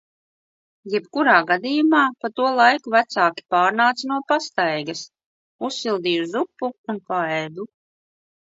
Jebkurā 0.93 1.35
gadījumā 1.51 1.99
pa 2.23 2.31
to 2.39 2.47
laiku 2.61 2.95
vecāki 2.95 3.45
pārnāca 3.57 4.11
no 4.13 4.19
pastaigas. 4.33 5.05
Uzsildīju 5.71 6.29
zupu 6.35 6.75
un 6.95 7.01
paēdu. 7.15 7.71